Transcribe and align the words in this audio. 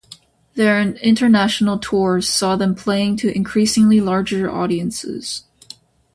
Their 0.55 0.81
international 0.81 1.77
tours 1.77 2.27
saw 2.27 2.55
them 2.55 2.73
playing 2.73 3.17
to 3.17 3.31
increasingly 3.37 4.01
larger 4.01 4.49
audiences. 4.49 5.43